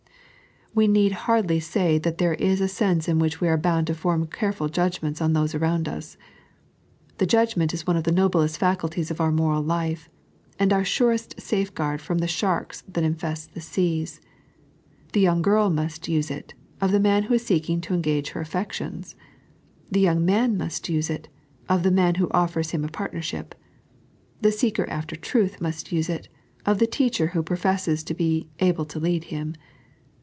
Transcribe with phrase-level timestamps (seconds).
[0.73, 3.93] We need hardly say that there is a sense in which we are bound to
[3.93, 6.15] form careful judgments on those around us.
[7.17, 10.09] The judgment is one of the noblest facul ties of our moral life,
[10.57, 14.21] and our surest safeguard from the sharks that infest tiie seas.
[15.11, 18.39] The young girl must tiae it, of the man who is seeking to engage her
[18.39, 19.17] affections;
[19.91, 21.27] the young man must use it,
[21.67, 23.55] of the man who o£fers him a partnership;
[24.41, 26.29] the seeker after truth must use it,
[26.65, 29.53] of the teacher who professes to be able to lead him.